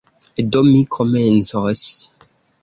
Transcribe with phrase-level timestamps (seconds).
[0.55, 1.85] Do, mi komencos.